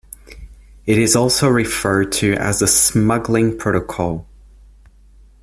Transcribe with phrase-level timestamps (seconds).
[0.87, 4.25] It is also referred to as the Smuggling Protocol.